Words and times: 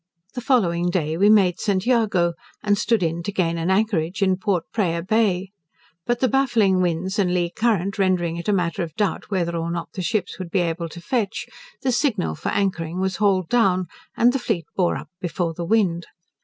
The 0.33 0.41
following 0.41 0.89
day 0.89 1.15
we 1.15 1.29
made 1.29 1.59
St. 1.59 1.85
Jago, 1.85 2.33
and 2.63 2.75
stood 2.75 3.03
in 3.03 3.21
to 3.21 3.31
gain 3.31 3.59
an 3.59 3.69
anchorage 3.69 4.23
in 4.23 4.35
Port 4.35 4.63
Praya 4.73 5.03
Bay. 5.03 5.51
But 6.07 6.21
the 6.21 6.27
baffling 6.27 6.81
winds 6.81 7.19
and 7.19 7.31
lee 7.31 7.51
current 7.51 7.99
rendering 7.99 8.35
it 8.37 8.47
a 8.49 8.51
matter 8.51 8.81
of 8.81 8.95
doubt 8.95 9.29
whether 9.29 9.55
or 9.55 9.69
not 9.69 9.89
the 9.93 10.01
ships 10.01 10.39
would 10.39 10.49
be 10.49 10.61
able 10.61 10.89
to 10.89 11.01
fetch, 11.01 11.45
the 11.83 11.91
signal 11.91 12.33
for 12.33 12.49
anchoring 12.49 12.99
was 12.99 13.17
hauled 13.17 13.47
down, 13.49 13.85
and 14.17 14.33
the 14.33 14.39
fleet 14.39 14.65
bore 14.75 14.97
up 14.97 15.09
before 15.19 15.53
the 15.53 15.65
wind. 15.65 16.07